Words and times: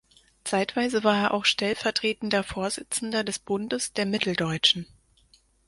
Zeitweise 0.43 1.03
war 1.03 1.15
er 1.15 1.31
auch 1.31 1.45
stellvertretender 1.45 2.41
Vorsitzender 2.41 3.23
des 3.23 3.37
Bundes 3.37 3.93
der 3.93 4.07
Mitteldeutschen. 4.07 4.87